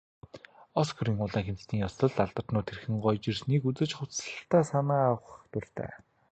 Оскарын 0.81 1.17
улаан 1.25 1.45
хивсний 1.47 1.83
ёслолд 1.87 2.17
алдартнууд 2.23 2.67
хэрхэн 2.69 2.95
гоёж 3.03 3.23
ирснийг 3.29 3.63
үзэж, 3.69 3.91
хувцаслалтдаа 3.95 4.63
санаа 4.71 5.03
авах 5.11 5.25
дуртай. 5.51 5.91